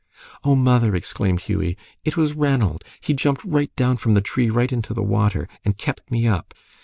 "Oh, 0.43 0.55
mother!" 0.55 0.95
exclaimed 0.95 1.41
Hughie, 1.41 1.77
"it 2.03 2.17
was 2.17 2.33
Ranald. 2.33 2.83
He 3.01 3.13
jumped 3.13 3.45
right 3.45 3.69
down 3.75 3.97
from 3.97 4.15
the 4.15 4.19
tree 4.21 4.49
right 4.49 4.73
into 4.73 4.95
the 4.95 5.03
water, 5.03 5.47
and 5.63 5.77
kept 5.77 6.09
me 6.09 6.25
up. 6.25 6.55